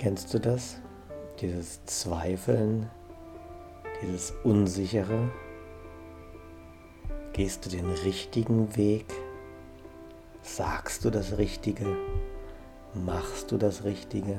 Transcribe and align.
Kennst 0.00 0.32
du 0.32 0.38
das? 0.38 0.78
Dieses 1.42 1.84
Zweifeln, 1.84 2.88
dieses 4.00 4.32
Unsichere? 4.44 5.30
Gehst 7.34 7.66
du 7.66 7.68
den 7.68 7.84
richtigen 7.84 8.74
Weg? 8.78 9.04
Sagst 10.40 11.04
du 11.04 11.10
das 11.10 11.36
Richtige? 11.36 11.84
Machst 12.94 13.52
du 13.52 13.58
das 13.58 13.84
Richtige? 13.84 14.38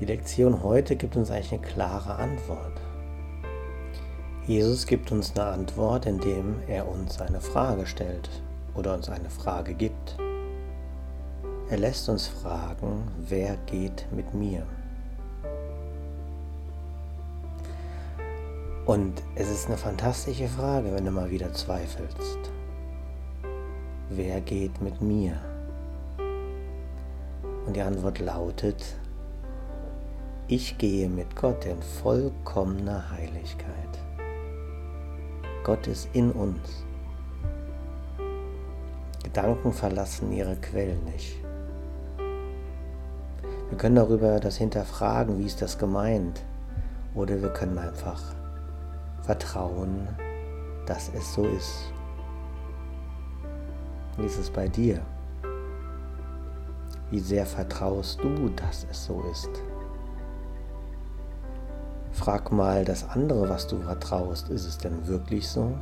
Die 0.00 0.04
Lektion 0.04 0.64
heute 0.64 0.96
gibt 0.96 1.14
uns 1.14 1.30
eigentlich 1.30 1.52
eine 1.52 1.62
klare 1.62 2.16
Antwort. 2.16 2.80
Jesus 4.48 4.88
gibt 4.88 5.12
uns 5.12 5.36
eine 5.36 5.50
Antwort, 5.50 6.04
indem 6.06 6.56
er 6.66 6.88
uns 6.88 7.20
eine 7.20 7.40
Frage 7.40 7.86
stellt 7.86 8.28
oder 8.74 8.94
uns 8.94 9.08
eine 9.08 9.30
Frage 9.30 9.74
gibt. 9.74 10.16
Er 11.70 11.78
lässt 11.78 12.08
uns 12.10 12.26
fragen, 12.26 13.08
wer 13.26 13.56
geht 13.66 14.06
mit 14.12 14.34
mir? 14.34 14.66
Und 18.84 19.22
es 19.34 19.48
ist 19.48 19.66
eine 19.66 19.78
fantastische 19.78 20.46
Frage, 20.46 20.92
wenn 20.92 21.06
du 21.06 21.10
mal 21.10 21.30
wieder 21.30 21.50
zweifelst. 21.54 22.38
Wer 24.10 24.42
geht 24.42 24.78
mit 24.82 25.00
mir? 25.00 25.40
Und 27.66 27.74
die 27.74 27.80
Antwort 27.80 28.18
lautet, 28.18 28.84
ich 30.46 30.76
gehe 30.76 31.08
mit 31.08 31.34
Gott 31.34 31.64
in 31.64 31.80
vollkommener 32.02 33.10
Heiligkeit. 33.10 33.98
Gott 35.64 35.86
ist 35.86 36.10
in 36.12 36.30
uns. 36.30 36.84
Gedanken 39.22 39.72
verlassen 39.72 40.30
ihre 40.30 40.56
Quellen 40.56 41.02
nicht. 41.04 41.43
Wir 43.70 43.78
können 43.78 43.96
darüber 43.96 44.40
das 44.40 44.56
hinterfragen, 44.56 45.38
wie 45.38 45.46
ist 45.46 45.62
das 45.62 45.78
gemeint, 45.78 46.42
oder 47.14 47.40
wir 47.40 47.50
können 47.50 47.78
einfach 47.78 48.20
vertrauen, 49.22 50.08
dass 50.86 51.10
es 51.14 51.34
so 51.34 51.44
ist. 51.44 51.92
Wie 54.16 54.26
ist 54.26 54.38
es 54.38 54.50
bei 54.50 54.68
dir? 54.68 55.00
Wie 57.10 57.20
sehr 57.20 57.46
vertraust 57.46 58.20
du, 58.22 58.48
dass 58.50 58.86
es 58.90 59.04
so 59.04 59.22
ist? 59.30 59.50
Frag 62.12 62.52
mal 62.52 62.84
das 62.84 63.08
andere, 63.10 63.48
was 63.48 63.66
du 63.66 63.78
vertraust. 63.78 64.48
Ist 64.48 64.66
es 64.66 64.78
denn 64.78 65.06
wirklich 65.06 65.48
so? 65.48 65.72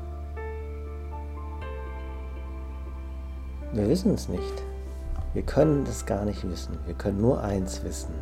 Wir 3.72 3.88
wissen 3.88 4.14
es 4.14 4.28
nicht. 4.28 4.71
Wir 5.34 5.42
können 5.42 5.84
das 5.84 6.04
gar 6.04 6.26
nicht 6.26 6.46
wissen. 6.48 6.78
Wir 6.84 6.94
können 6.94 7.20
nur 7.20 7.42
eins 7.42 7.82
wissen. 7.82 8.12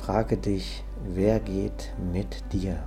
Frage 0.00 0.38
dich, 0.38 0.82
wer 1.04 1.40
geht 1.40 1.92
mit 2.12 2.42
dir? 2.52 2.78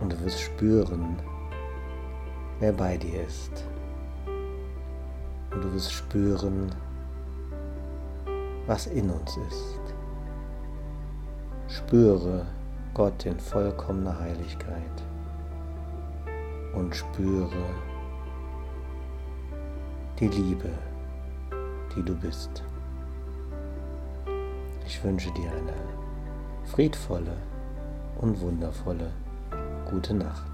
Und 0.00 0.12
du 0.12 0.20
wirst 0.24 0.40
spüren, 0.40 1.16
wer 2.58 2.72
bei 2.72 2.96
dir 2.96 3.22
ist. 3.24 3.64
Und 5.52 5.62
du 5.62 5.72
wirst 5.72 5.92
spüren, 5.92 6.74
was 8.66 8.88
in 8.88 9.08
uns 9.08 9.36
ist. 9.48 9.78
Spüre 11.68 12.44
Gott 12.92 13.24
in 13.24 13.38
vollkommener 13.38 14.18
Heiligkeit 14.18 15.02
und 16.74 16.96
spüre 16.96 17.50
die 20.22 20.28
Liebe, 20.28 20.70
die 21.96 22.02
du 22.04 22.14
bist. 22.14 22.62
Ich 24.86 25.02
wünsche 25.02 25.32
dir 25.32 25.50
eine 25.50 25.74
friedvolle 26.64 27.36
und 28.20 28.40
wundervolle 28.40 29.10
gute 29.90 30.14
Nacht. 30.14 30.51